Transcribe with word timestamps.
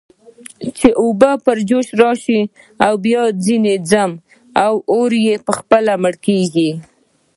چې 0.77 0.87
اوبه 1.03 1.31
پر 1.45 1.57
جوش 1.69 1.87
راشي، 1.99 2.39
بیا 3.03 3.23
ځنې 3.43 3.75
ځم، 3.89 4.11
اور 4.93 5.11
یې 5.25 5.35
خپله 5.57 5.93
مړ 6.01 6.13
کېږي. 6.25 6.69